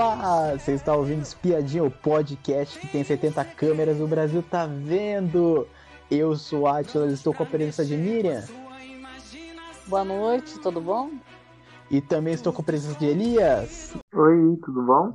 [0.00, 5.66] Olá, você está ouvindo Espiadinha, o podcast que tem 70 câmeras, o Brasil tá vendo.
[6.08, 8.44] Eu sou Atlas, estou com a presença de Miriam.
[9.88, 11.10] Boa noite, tudo bom?
[11.90, 13.96] E também estou com a presença de Elias.
[14.14, 15.14] Oi, tudo bom?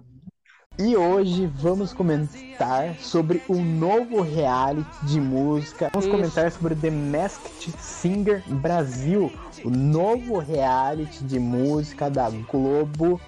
[0.78, 5.92] E hoje vamos comentar sobre o novo reality de música.
[5.94, 6.18] Vamos Isso.
[6.18, 9.32] comentar sobre The Masked Singer Brasil,
[9.64, 13.22] o novo reality de música da Globo,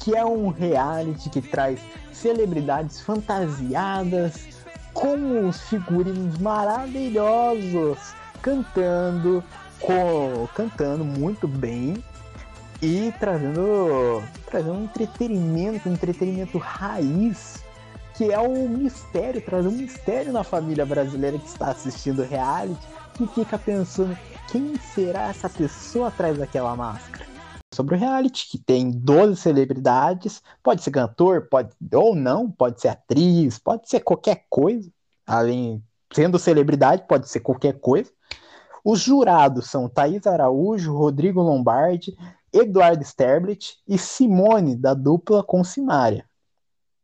[0.00, 1.80] que é um reality que traz
[2.12, 4.48] celebridades fantasiadas
[4.92, 7.98] com os figurinos maravilhosos,
[8.42, 9.42] cantando,
[9.80, 12.02] co- cantando muito bem
[12.82, 17.64] e trazendo, trazendo um entretenimento, um entretenimento raiz,
[18.14, 23.26] que é o mistério, trazer um mistério na família brasileira que está assistindo reality, que
[23.28, 24.16] fica pensando
[24.48, 27.33] quem será essa pessoa atrás daquela máscara.
[27.74, 32.88] Sobre o reality, que tem 12 celebridades, pode ser cantor, pode ou não, pode ser
[32.88, 34.90] atriz, pode ser qualquer coisa,
[35.26, 38.10] além sendo celebridade, pode ser qualquer coisa.
[38.84, 42.16] Os jurados são Thaís Araújo, Rodrigo Lombardi,
[42.52, 46.24] Eduardo Sterblit e Simone, da dupla com Simária.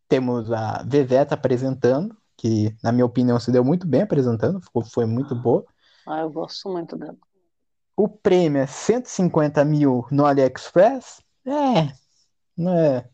[0.08, 5.06] Temos a Veveta apresentando, que, na minha opinião, se deu muito bem apresentando, ficou, foi
[5.06, 5.64] muito boa.
[6.06, 7.16] Ah, eu gosto muito dela.
[8.00, 11.20] O prêmio é 150 mil no AliExpress.
[11.46, 11.92] É,
[12.56, 13.06] não é.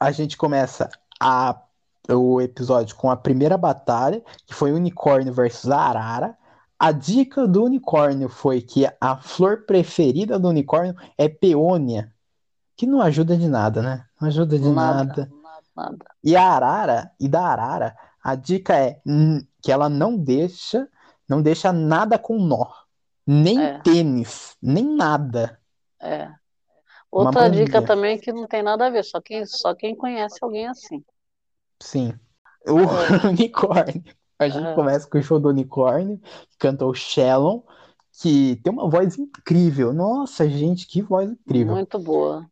[0.00, 0.88] A gente começa
[1.20, 1.54] a,
[2.08, 6.34] o episódio com a primeira batalha, que foi Unicórnio versus Arara.
[6.78, 12.10] A dica do unicórnio foi que a flor preferida do unicórnio é peônia,
[12.74, 14.06] que não ajuda de nada, né?
[14.18, 15.30] Não ajuda de nada.
[15.76, 16.06] Nada.
[16.24, 18.98] E a arara, e da arara, a dica é
[19.60, 20.88] que ela não deixa,
[21.28, 22.85] não deixa nada com nó.
[23.26, 23.78] Nem É.
[23.80, 25.60] tênis, nem nada.
[26.00, 26.30] É.
[27.10, 30.66] Outra dica também que não tem nada a ver, só quem, só quem conhece alguém
[30.68, 31.04] assim.
[31.82, 32.12] Sim.
[32.66, 32.76] O
[33.28, 34.02] unicórnio.
[34.38, 34.74] A gente É.
[34.74, 37.62] começa com o show do unicórnio, que cantou Shellon,
[38.20, 39.92] que tem uma voz incrível.
[39.92, 41.74] Nossa, gente, que voz incrível.
[41.74, 42.46] Muito boa.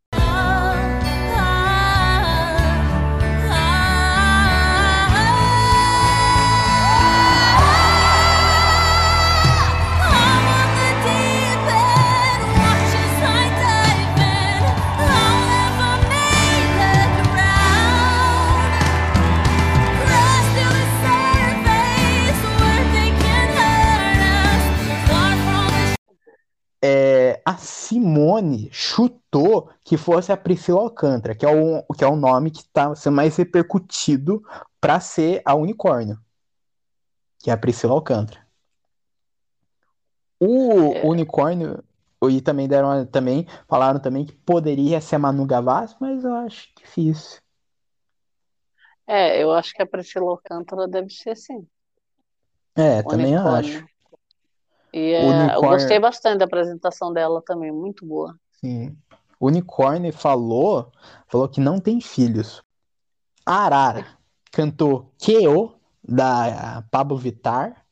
[27.94, 32.58] Simone chutou que fosse a Priscila Alcântara, que é o, que é o nome que
[32.58, 34.42] está sendo mais repercutido
[34.80, 36.18] para ser a unicórnio,
[37.38, 38.44] que é a Priscila Alcântara.
[40.40, 41.06] O É.
[41.06, 41.82] unicórnio
[42.28, 46.68] e também deram também falaram também que poderia ser a Manu Gavassi, mas eu acho
[46.76, 47.40] difícil.
[49.06, 51.66] É, eu acho que a Priscila Alcântara deve ser sim.
[52.74, 53.78] É, também Unicórnio.
[53.78, 53.93] acho.
[54.96, 58.32] E é, eu gostei bastante da apresentação dela também, muito boa.
[58.60, 58.96] Sim.
[59.40, 60.92] Unicórnio falou,
[61.26, 62.62] falou que não tem filhos.
[63.44, 64.06] A Arara
[64.52, 67.83] cantou Keo da Pablo Vittar.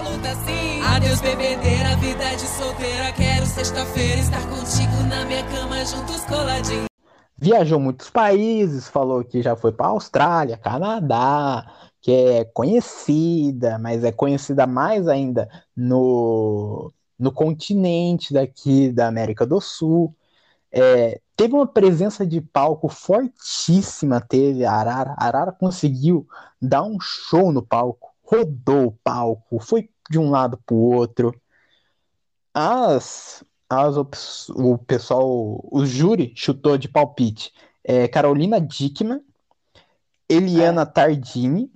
[0.00, 0.82] Luta sim.
[0.82, 3.12] Adeus, bebedeira, vida de solteira.
[3.12, 6.18] Quero sexta-feira estar contigo na minha cama, juntos.
[7.40, 11.64] Viajou muitos países, falou que já foi para Austrália, Canadá,
[12.00, 19.60] que é conhecida, mas é conhecida mais ainda no, no continente daqui da América do
[19.60, 20.12] Sul.
[20.72, 25.14] É, teve uma presença de palco fortíssima, teve a Arara.
[25.16, 26.26] A Arara conseguiu
[26.60, 31.34] dar um show no palco, rodou o palco, foi de um lado para o outro.
[32.52, 37.52] As, as o pessoal, o júri chutou de palpite
[37.84, 39.22] é, Carolina Dickman,
[40.28, 41.70] Eliana Tardini,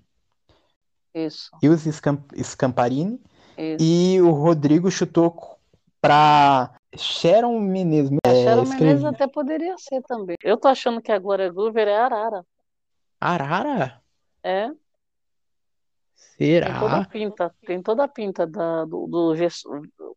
[1.15, 3.21] Isso, Ilse Scam- Scamparini
[3.57, 3.85] isso.
[3.85, 5.59] e o Rodrigo chutou
[6.01, 8.11] para Sharon Menezes.
[8.27, 10.37] A É, Sharon escrevi- Menezes até poderia ser também.
[10.43, 12.45] Eu tô achando que a Glória Groover é Arara.
[13.21, 14.03] Arara?
[14.43, 14.69] É,
[16.39, 17.05] tem toda a Será?
[17.09, 19.69] pinta, tem toda a pinta da, do, do gesto,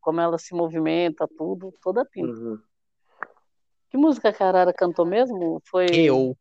[0.01, 2.31] como ela se movimenta, tudo, toda a pinta.
[2.39, 2.59] Uhum.
[3.89, 5.61] Que música que a Arara cantou mesmo?
[5.65, 5.85] Foi.
[5.87, 6.35] Eu.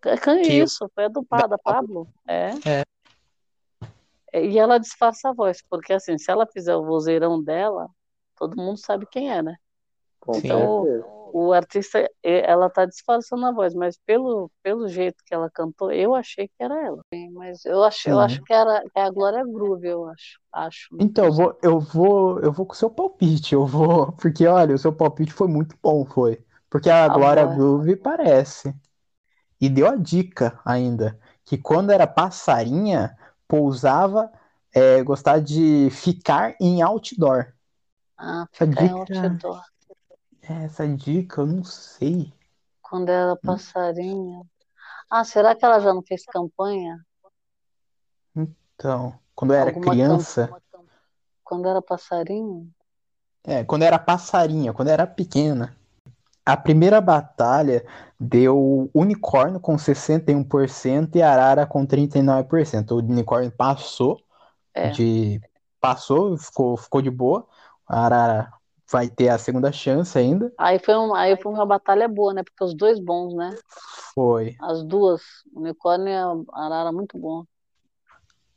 [0.00, 2.08] Can- Que eu- Isso, foi a do Pa- da Pablo.
[2.26, 2.50] É.
[4.32, 4.46] É.
[4.46, 7.88] E ela disfarça a voz, porque assim, se ela fizer o vozeirão dela,
[8.36, 9.56] todo mundo sabe quem é, né?
[10.20, 10.36] Com.
[10.36, 11.06] Então, certeza.
[11.32, 16.14] O artista, ela tá disfarçando a voz, mas pelo, pelo jeito que ela cantou, eu
[16.14, 17.02] achei que era ela.
[17.32, 18.20] Mas eu acho, eu Sim.
[18.20, 20.40] acho que era que é a Glória Groove, eu acho.
[20.52, 20.88] Acho.
[20.98, 24.74] Então, eu vou, eu vou, eu vou com o seu palpite, eu vou, porque olha,
[24.74, 26.44] o seu palpite foi muito bom, foi.
[26.68, 27.46] Porque a A Glória voz.
[27.46, 28.74] Groove parece.
[29.60, 33.16] E deu a dica ainda, que quando era passarinha,
[33.48, 34.30] pousava,
[34.74, 37.54] é, gostava de ficar em outdoor.
[38.16, 39.40] Ah, ficar em dica,
[40.52, 40.64] outdoor.
[40.64, 42.32] essa dica eu não sei.
[42.82, 44.46] Quando era passarinho.
[45.08, 46.98] Ah, será que ela já não fez campanha?
[48.34, 50.50] Então, quando eu era Alguma criança?
[51.44, 52.70] Quando era passarinho?
[53.44, 55.76] é, quando eu era passarinha, quando eu era pequena,
[56.44, 57.84] a primeira batalha
[58.18, 62.92] deu unicórnio com 61% e arara com 39%.
[62.92, 64.20] O unicórnio passou
[64.74, 64.90] É.
[64.90, 65.40] de
[65.80, 67.46] passou, ficou, ficou de boa.
[67.86, 68.52] A arara
[68.90, 70.52] vai ter a segunda chance ainda.
[70.58, 72.42] Aí foi, um, aí foi uma batalha boa, né?
[72.42, 73.54] Porque os dois bons, né?
[74.14, 74.56] Foi.
[74.60, 75.22] As duas,
[75.52, 77.44] o unicórnio e a arara, muito bom.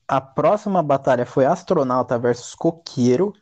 [0.08, 3.34] A próxima batalha foi astronauta versus coqueiro.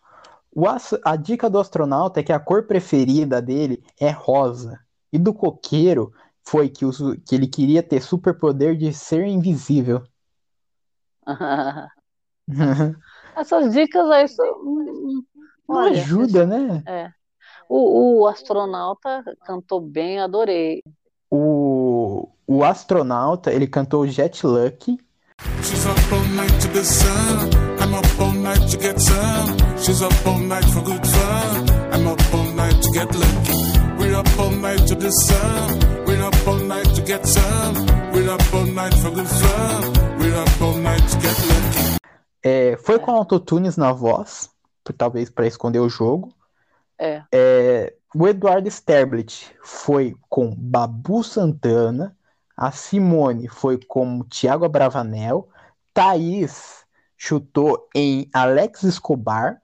[0.54, 0.66] O
[1.06, 4.80] a dica do astronauta é que a cor preferida dele é rosa.
[5.12, 6.14] E do coqueiro
[6.46, 10.04] foi que, o su- que ele queria ter superpoder de ser invisível.
[13.36, 14.46] Essas dicas aí são.
[15.72, 16.84] Não Olha, ajuda, né?
[16.86, 17.10] é.
[17.70, 20.84] O, o astronauta cantou bem, adorei.
[21.30, 24.98] O, o astronauta, ele cantou Jet Luck.
[25.64, 27.50] She's up all night to the sun.
[27.80, 29.58] I'm up all night to get some.
[29.78, 31.66] She's up all night for good fun.
[31.94, 33.98] I'm up all night to get lucky.
[33.98, 35.80] We're up all night to the sun.
[36.06, 37.74] We're up all night to get some.
[38.14, 39.94] We're up all night for good fun.
[40.20, 41.98] We're up all night to get lucky.
[42.44, 44.50] É, foi com autotunes na voz,
[44.98, 46.34] talvez para esconder o jogo.
[46.98, 47.24] É.
[47.32, 52.16] É, o Eduardo Sterblit foi com Babu Santana,
[52.56, 55.48] a Simone foi com Thiago Abravanel,
[55.94, 56.86] Thaís
[57.18, 59.62] chutou em Alex Escobar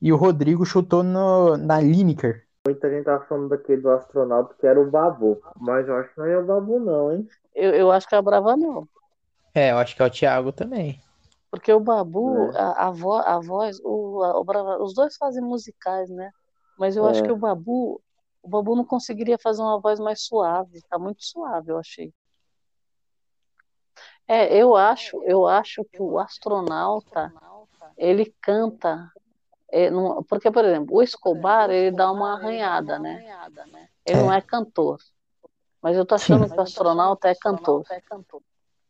[0.00, 2.44] e o Rodrigo chutou no, na Lineker.
[2.66, 6.18] Muita gente tá falando daquele do astronauta que era o Babu, mas eu acho que
[6.18, 7.28] não é o Babu não, hein?
[7.54, 8.88] Eu, eu acho que é a Bravanel.
[9.54, 11.00] É, eu acho que é o Thiago também.
[11.50, 12.58] Porque o Babu, É.
[12.60, 16.30] a, a, vo, a voz, o, a- o Brava- os dois fazem musicais, né?
[16.78, 17.22] Mas eu acho É.
[17.26, 18.02] que o Babu,
[18.42, 20.82] o Babu não conseguiria fazer uma voz mais suave.
[20.82, 22.12] Tá muito suave, eu achei.
[24.28, 27.32] É, eu acho, eu acho que o astronauta,
[27.96, 29.10] ele canta,
[29.68, 33.24] é, não- porque, por exemplo, o Escobar, ele dá uma arranhada, né?
[34.04, 34.98] Ele não é cantor.
[35.80, 36.54] Mas eu tô achando Sim.
[36.54, 37.84] que o astronauta é cantor.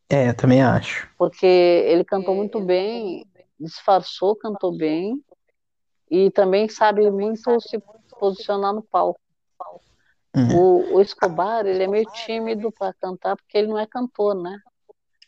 [0.09, 1.09] É, eu também acho.
[1.19, 3.27] porque ele cantou muito bem,
[3.59, 5.23] disfarçou, cantou bem
[6.11, 7.79] e também sabe muito se
[8.19, 9.21] posicionar no palco.
[10.37, 10.57] Uhum.
[10.57, 14.59] O, o Escobar, ele é meio tímido para cantar porque ele não é cantor, né?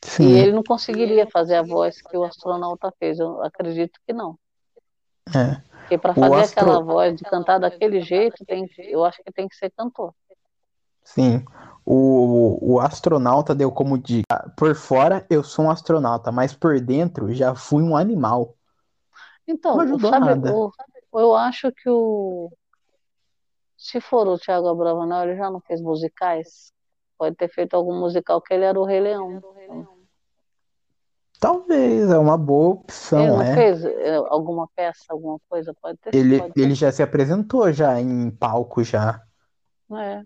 [0.02, 4.12] E Sim, ele não conseguiria fazer a voz que o astronauta fez, eu acredito que
[4.12, 4.38] não.
[5.34, 5.60] é.
[5.88, 9.48] Porque para fazer astro- aquela voz, de cantar daquele jeito, tem, eu acho que tem
[9.48, 10.14] que ser cantor.
[11.02, 11.44] Sim.
[11.90, 17.32] O, o astronauta deu como dica: por fora eu sou um astronauta, mas por dentro
[17.32, 18.54] já fui um animal.
[19.46, 20.52] Então, Não ajudou sabe, nada.
[20.54, 20.70] o-
[21.14, 22.52] eu acho que o.
[23.74, 26.70] Se for o Thiago Abravanel, ele já não fez musicais?
[27.16, 29.40] Pode ter feito algum musical que ele era o Rei Leão.
[31.40, 33.54] Talvez, é uma boa Ele opção, não é.
[33.54, 33.82] fez
[34.28, 35.72] alguma peça, alguma coisa?
[35.80, 36.60] Pode ter Ele, pode ter.
[36.60, 39.22] ele já se apresentou já em palco já.
[39.92, 40.22] É.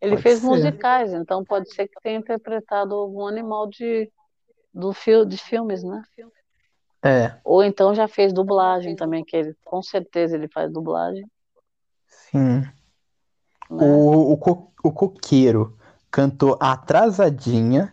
[0.00, 0.46] Ele Pode fez ser.
[0.46, 4.10] musicais, então pode ser que tenha interpretado algum animal de,
[4.72, 6.02] do fil, de filmes, né?
[7.02, 11.24] É, Ou então já fez dublagem também, que ele, com certeza ele faz dublagem,
[12.08, 12.60] sim.
[12.60, 12.70] né?
[13.70, 15.76] O, o, co- o coqueiro
[16.10, 17.92] cantou Atrasadinha.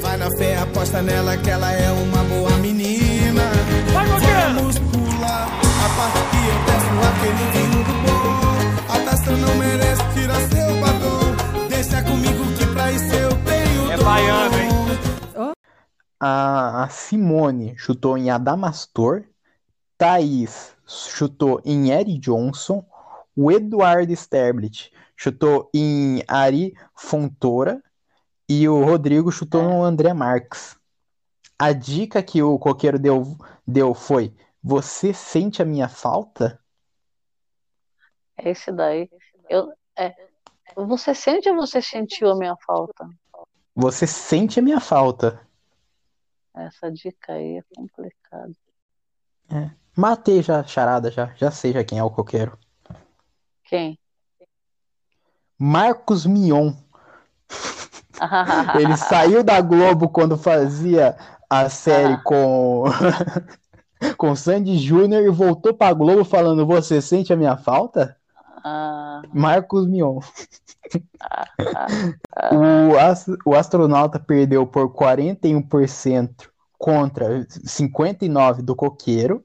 [0.00, 3.42] Vai na fé, aposta nela que ela é uma boa menina.
[3.92, 8.92] Vamos pular a parte que eu peço aquele vinho do bom.
[8.92, 10.40] A taça não merece tirar
[16.18, 19.24] A, a Simone chutou em Adamastor.
[19.98, 22.84] Thaís chutou em Eric Johnson.
[23.34, 27.82] O Eduardo Sterblit chutou em Ari Fontoura.
[28.48, 30.78] E o Rodrigo chutou no André Marques.
[31.58, 36.60] A dica que o coqueiro deu, deu foi: Você sente a minha falta?
[38.36, 39.10] É esse daí.
[39.48, 40.14] Eu, é,
[40.76, 43.08] você sente ou você sentiu a minha falta?
[43.74, 45.45] Você sente a minha falta.
[46.56, 48.52] Essa dica aí é complicada.
[49.94, 51.32] Matei já a charada, já.
[51.36, 52.58] Já sei já quem é o coqueiro.
[53.64, 53.98] Quem?
[55.58, 56.72] Marcos Mion.
[58.78, 61.16] Ele saiu da Globo quando fazia
[61.48, 62.84] a série com
[64.16, 68.16] com Sandy Júnior e voltou pra Globo falando: Você sente a minha falta?
[68.68, 70.18] Ah, Marcos Mion.
[72.52, 79.44] o, as- o astronauta perdeu por 41% contra 59% do coqueiro.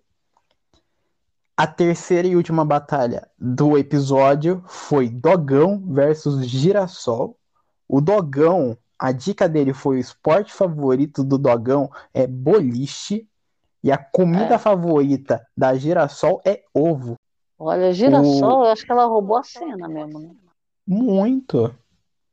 [1.56, 7.38] A terceira e última batalha do episódio foi Dogão versus Girassol.
[7.88, 13.28] O Dogão, a dica dele foi o esporte favorito do Dogão é boliche.
[13.84, 14.58] E a comida É.
[14.58, 17.16] favorita da Girassol é ovo.
[17.66, 20.30] Olha, Girassol, eu acho que ela roubou a cena mesmo, né?
[20.88, 21.74] Muito.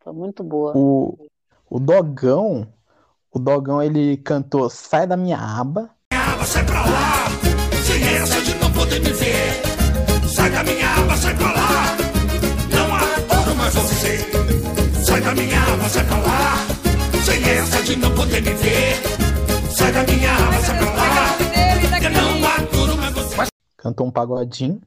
[0.02, 0.72] Foi muito boa.
[0.76, 1.16] O,
[1.68, 2.66] o Dogão,
[3.32, 5.90] o Dogão ele cantou Sai da minha aba.
[6.12, 7.28] aba, sai pra lá.
[7.84, 10.28] Sem essa de não poder me ver.
[10.28, 11.96] Sai da minha aba, sai pra lá.
[12.74, 14.18] Não aturo mais você.
[15.04, 17.22] Sai da minha aba, sai pra lá.
[17.24, 18.96] Sem essa de não poder me ver.
[19.70, 21.38] Sai da minha aba, sai pra lá.
[22.02, 23.36] Eu não aturo mais você.
[23.76, 24.80] Cantou um pagodinho.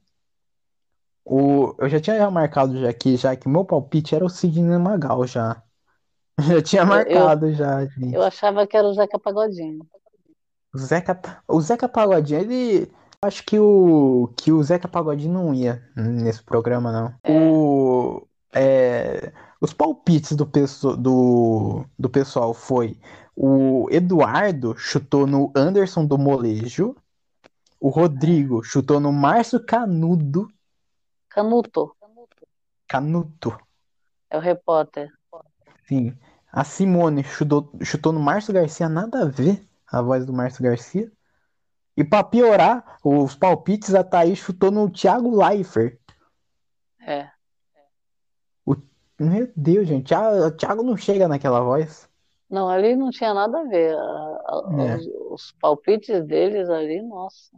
[1.24, 5.26] O, eu já tinha marcado já aqui, já que meu palpite era o Sidney Magal
[5.26, 5.62] já.
[6.40, 8.14] Já tinha marcado já, gente.
[8.14, 9.86] Eu achava que era o Zeca Pagodinho.
[10.74, 12.90] O Zeca, o Zeca Pagodinho, ele.
[13.20, 17.14] Acho que o, que o Zeca Pagodinho não ia nesse programa, não.
[17.28, 20.50] O, é, os palpites do,
[20.96, 22.98] do, do pessoal foi:
[23.36, 26.96] o Eduardo chutou no Anderson do Molejo,
[27.80, 30.48] o Rodrigo chutou no Márcio Canudo,
[31.32, 31.96] Canuto
[32.88, 33.58] Canuto,
[34.28, 35.10] é o repórter.
[35.86, 36.16] sim.
[36.52, 41.10] A Simone chutou, chutou no Márcio Garcia, nada a ver a voz do Márcio Garcia.
[41.96, 45.98] E pra piorar os palpites, a Thaís chutou no Thiago Leifert.
[47.00, 47.30] É.
[49.18, 52.08] Meu Deus, gente, Thiago, Thiago não chega naquela voz.
[52.50, 53.94] Não, ali não tinha nada a ver.
[53.94, 54.96] É.
[54.96, 57.56] os, os palpites deles ali, nossa.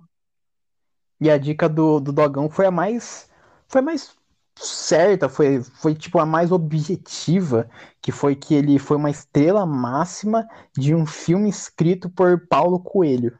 [1.21, 3.31] E a dica do, do Dogão foi a mais.
[3.68, 4.14] Foi mais
[4.56, 7.68] certa, foi, foi tipo a mais objetiva,
[8.00, 13.37] que foi que ele foi uma estrela máxima de um filme escrito por Paulo Coelho.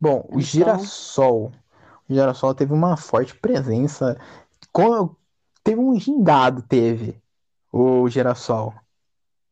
[0.00, 1.52] Bom, o Então- Girassol.
[2.08, 4.18] O Girassol teve uma forte presença.
[4.72, 5.14] Com-
[5.64, 7.22] Teve um gingado, teve.
[7.72, 8.70] O Girassol.
[8.70, 8.74] O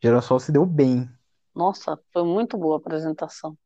[0.03, 1.09] Girassol se deu bem.
[1.55, 3.57] Nossa, foi muito boa a apresentação.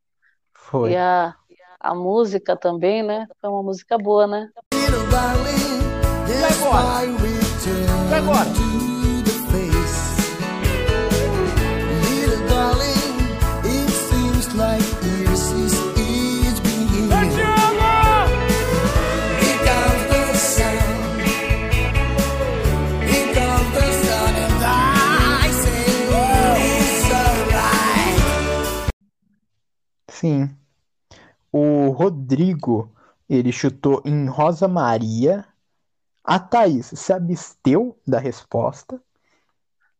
[0.52, 0.92] Foi.
[0.92, 1.34] E a,
[1.80, 3.26] a música também, né?
[3.40, 4.50] Foi uma música boa, né?
[4.74, 5.73] E
[6.66, 7.04] agora?
[8.10, 8.48] E agora?
[30.08, 30.48] Sim.
[31.52, 32.90] O Rodrigo,
[33.28, 35.44] ele chutou em Rosa Maria.
[36.24, 39.02] A Thaís se absteu da resposta.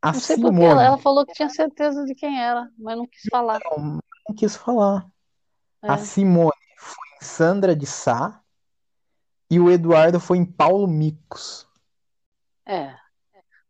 [0.01, 3.07] A Não sei Simone ela, ela falou que tinha certeza de quem era, mas não
[3.07, 3.61] quis falar.
[3.65, 5.07] não, não quis falar.
[5.83, 5.99] A É.
[5.99, 8.41] Simone foi em Sandra de Sá.
[9.51, 11.67] E o Eduardo foi em Paulo Micos.
[12.67, 12.95] É.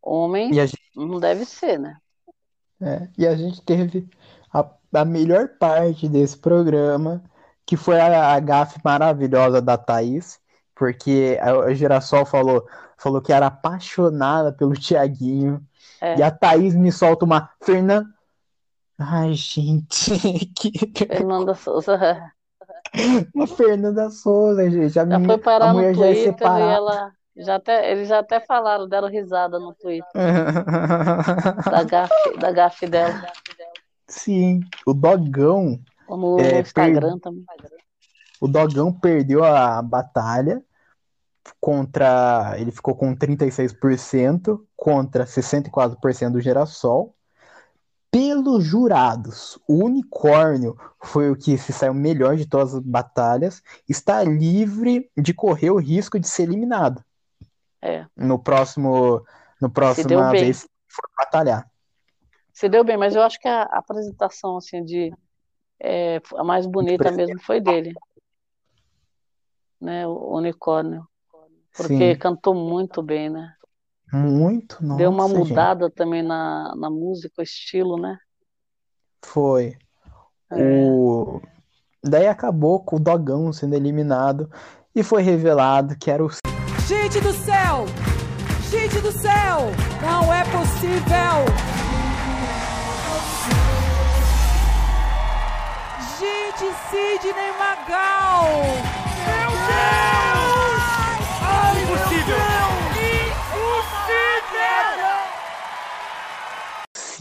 [0.01, 1.97] Homem a gente, não deve ser, né?
[2.81, 4.09] é, e a gente teve
[4.53, 7.23] a, a melhor parte desse programa,
[7.65, 10.39] que foi a, a gafe maravilhosa da Thaís,
[10.75, 12.67] porque a, Girassol falou,
[12.97, 15.65] falou que era apaixonada pelo Tiaguinho.
[16.01, 16.17] É.
[16.17, 18.07] E a Thaís me solta uma Fernanda.
[18.99, 20.11] Ai, gente,
[20.55, 20.71] que...
[21.07, 21.97] Fernanda Souza
[23.33, 24.85] uma Fernanda Souza, gente.
[24.85, 26.71] A, já menina- foi parar a no mulher já é Twitter e separada.
[26.71, 30.07] ela já até, eles já até falaram, deram risada no Twitter
[31.69, 33.21] da gafe, da gafe dela.
[34.07, 37.43] Sim, o Dogão, Ou no, É, Instagram também.
[38.45, 40.63] O Dogão perdeu a batalha
[41.59, 47.15] contra, ele ficou com 36% contra 64% do Girassol.
[48.11, 54.23] Pelos jurados, o unicórnio foi o que se saiu melhor de todas as batalhas, está
[54.23, 57.03] livre de correr o risco de ser eliminado
[57.81, 58.05] É.
[58.15, 59.25] no próximo,
[59.59, 59.69] no
[60.31, 60.43] bem.
[60.43, 61.69] vez que for batalhar.
[62.53, 65.11] Se deu bem, mas eu acho que a a apresentação assim de
[65.81, 67.93] é, a mais bonita mesmo foi dele,
[69.79, 70.07] né?
[70.07, 71.05] O unicórnio,
[71.75, 73.53] porque Sim, cantou muito bem, né?
[74.13, 75.49] muito, Deu uma nossa, gente.
[75.49, 78.17] mudada também na, na música, o estilo, né?
[79.23, 79.75] Foi.
[80.51, 80.85] É.
[80.87, 81.41] O...
[82.03, 84.49] Daí acabou com o Dogão sendo eliminado
[84.95, 86.29] e foi revelado que era o
[86.87, 87.85] Gente do céu!
[88.69, 89.71] Gente do céu!
[90.01, 90.35] Não
[90.85, 91.45] nível.
[96.19, 99.14] Gente, Sidney Magal!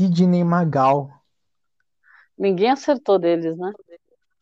[0.07, 1.11] Sidney Magal.
[2.39, 3.73] Ninguém acertou deles, né?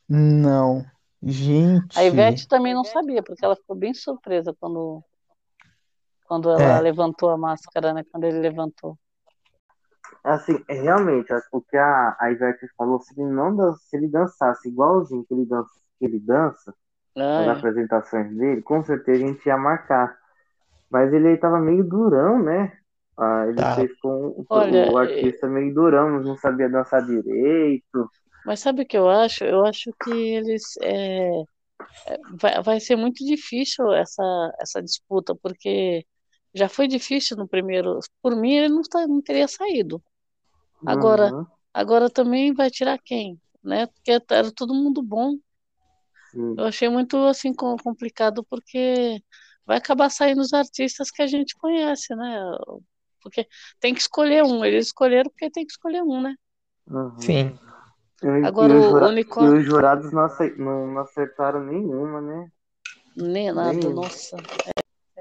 [0.08, 0.84] Não.
[1.22, 1.96] Gente.
[1.96, 5.02] A Ivete também não sabia, porque ela ficou bem surpresa quando,
[6.24, 6.80] quando ela É.
[6.80, 8.02] levantou a máscara, né?
[8.10, 8.98] Quando ele levantou.
[10.24, 14.08] Assim, é, realmente, o que a, a Ivete falou, se ele não dan- se ele
[14.08, 16.74] dançasse igualzinho que ele dança, que ele dança
[17.36, 20.16] nas Ai, apresentações dele, com certeza a gente ia marcar.
[20.90, 22.72] Mas ele tava meio durão, né?
[23.18, 23.72] Ah, ele Tá.
[23.74, 28.10] fez com o, Olha, o artista meio durão, não sabia dançar direito.
[28.44, 29.44] mas sabe o que eu acho?
[29.44, 31.30] Eu acho que eles é,
[32.06, 34.22] é, vai, vai ser muito difícil essa,
[34.60, 36.06] essa disputa, porque
[36.54, 37.98] já foi difícil no primeiro.
[38.22, 40.02] Por mim, ele não, tá- não teria saído.
[40.86, 43.86] Agora, Uhum, agora também vai tirar quem, né?
[43.88, 45.36] Porque era todo mundo bom.
[46.30, 46.56] sim.
[46.56, 49.22] Eu achei muito assim com- complicado porque
[49.66, 52.38] vai acabar saindo os artistas que a gente conhece, né?
[53.22, 53.46] Porque
[53.80, 54.64] tem que escolher um.
[54.64, 56.34] Eles escolheram porque tem que escolher um, né?
[56.88, 57.18] Uhum.
[57.18, 57.58] Sim.
[58.22, 62.20] E, Agora e os o jura- Unicórnio- e os jurados não, não- não acertaram nenhuma,
[62.20, 62.48] né?
[63.16, 64.36] Nem nada, Nem- nossa.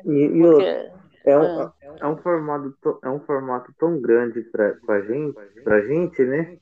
[0.06, 4.42] E, e outro, Porque, é um, é um formato, to- é um formato tão grande
[4.42, 6.58] pra, pra gente, pra gente, né?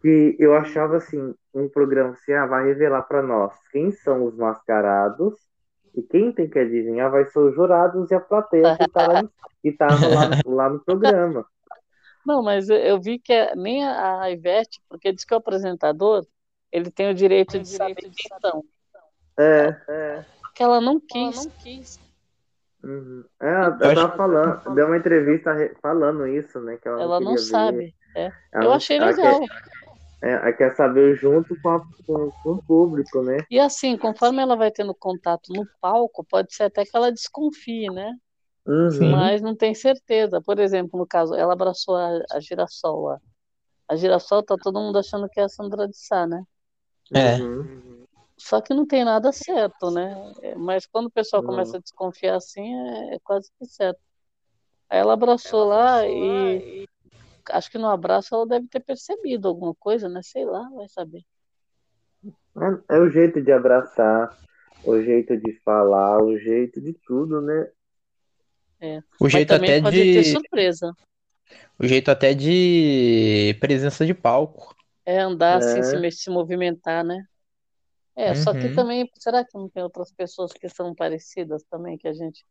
[0.00, 4.36] Que eu achava assim, um programa assim, ah, vai revelar pra nós quem são os
[4.36, 5.34] mascarados
[5.94, 9.22] e quem tem que adivinhar vai ser os jurados e a plateia que tá lá,
[9.62, 11.46] que tá lá, no- lá no programa.
[12.26, 15.38] Não, mas eu, eu vi que é- nem a, a Ivete, porque diz que o
[15.38, 16.26] apresentador
[16.70, 18.64] ele tem o direito de saber quem são.
[19.38, 20.24] É, é.
[20.42, 21.98] Porque ela não quis.
[22.84, 23.24] Uhum.
[23.40, 26.76] É, ela tava falando, deu uma entrevista re- falando isso, né?
[26.80, 27.38] Que ela, Ela não ver.
[27.38, 27.94] sabe.
[28.14, 28.26] É.
[28.52, 29.40] Ela Eu não- achei ela legal.
[29.40, 29.48] Quer,
[30.22, 33.38] é, ela quer saber junto com, a- com, com o público, né?
[33.50, 37.88] E assim, conforme ela vai tendo contato no palco, pode ser até que ela desconfie,
[37.90, 38.14] né?
[38.66, 39.10] Uhum.
[39.10, 40.40] Mas não tem certeza.
[40.42, 43.20] Por exemplo, no caso, ela abraçou a, a Girassol lá.
[43.88, 46.42] A Girassol tá todo mundo achando que é a Sandra de Sá, né?
[47.14, 47.36] É.
[47.38, 48.04] Uhum.
[48.38, 50.14] Só que não tem nada certo, né?
[50.42, 51.50] É, Mas quando o pessoal Não.
[51.50, 52.74] começa a desconfiar assim,
[53.10, 54.00] é, é quase que certo.
[54.90, 56.87] Aí ela abraçou lá e
[57.50, 60.20] acho que no abraço ela deve ter percebido alguma coisa, né?
[60.22, 61.22] Sei lá, vai saber.
[62.90, 64.36] É, é o jeito de abraçar,
[64.84, 67.70] o jeito de falar, o jeito de tudo, né?
[68.80, 68.98] É.
[68.98, 70.30] O Mas jeito até pode ter de.
[70.32, 70.92] surpresa.
[71.78, 74.74] O jeito até de presença de palco.
[75.06, 75.82] É andar assim, É.
[75.82, 77.24] se, me- se movimentar, né?
[78.14, 78.74] É, só que Uhum.
[78.74, 82.44] também, será que não tem outras pessoas que são parecidas também que a gente.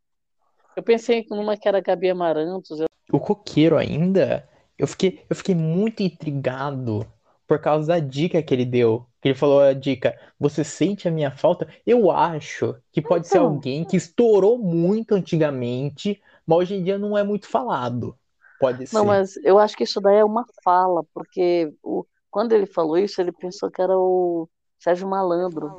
[0.76, 5.36] Eu pensei numa que era a Gabi Amarantos, eu- O coqueiro ainda, eu fiquei, eu
[5.36, 7.06] fiquei muito intrigado
[7.48, 9.08] por causa da dica que ele deu.
[9.22, 11.68] Que ele falou a dica, você sente a minha falta?
[11.86, 13.42] Eu acho que pode ser Então.
[13.42, 18.18] alguém que estourou muito antigamente, mas hoje em dia não é muito falado.
[18.60, 19.06] Pode Não, ser.
[19.06, 22.06] mas eu acho que isso daí é uma fala, porque o...
[22.30, 25.78] quando ele falou isso, ele pensou que era o Sérgio Malandro.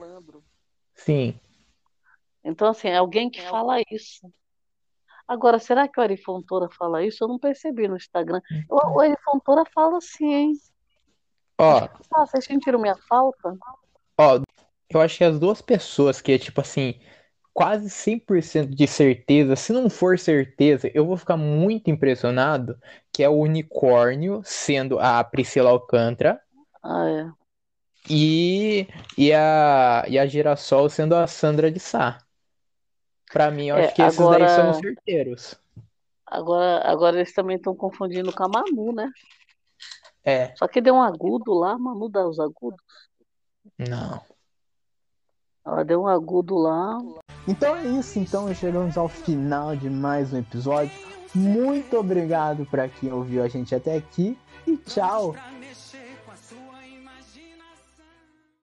[0.94, 1.40] Sim.
[2.44, 4.32] Então, assim, é alguém que fala isso.
[5.28, 7.22] Agora, será que o Ari Fontoura fala isso?
[7.22, 8.40] Eu não percebi no Instagram.
[8.68, 10.52] O, o Ari Fontoura fala assim, hein?
[11.58, 13.56] Ó, Ah, vocês sentiram minha falta?
[14.18, 14.40] ó,
[14.90, 16.98] eu acho que as duas pessoas que é tipo assim,
[17.52, 22.78] quase 100% de certeza, se não for certeza, eu vou ficar muito impressionado,
[23.12, 26.40] que é o unicórnio sendo a Priscila Alcântara
[26.82, 27.30] Ah, é.
[28.10, 28.86] e,
[29.16, 32.18] e a, e a Girassol sendo a Sandra de Sá.
[33.32, 35.54] Pra mim, eu É, acho que esses daí são os certeiros.
[36.26, 39.10] Agora, agora eles também estão confundindo com a Manu, né?
[40.24, 42.80] É, Só que deu um agudo lá, a Manu dá os agudos.
[43.78, 44.20] não.
[45.64, 46.98] Ela deu um agudo lá.
[47.46, 50.92] Então é isso, então chegamos ao final de mais um episódio.
[51.34, 55.34] Muito obrigado para quem ouviu a gente até aqui e tchau.